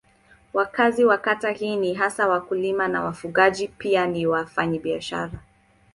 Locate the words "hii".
1.51-1.75